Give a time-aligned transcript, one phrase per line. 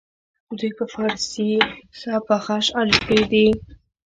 [0.57, 1.51] دوی په فارسي
[1.97, 3.47] ښه پاخه اشعار لیکلي دي.